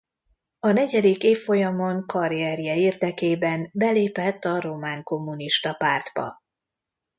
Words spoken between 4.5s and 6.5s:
Román Kommunista Pártba.